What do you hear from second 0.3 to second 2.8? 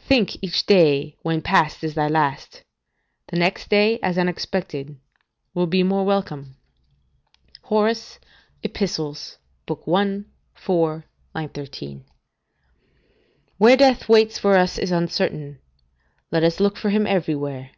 each day when past is thy last;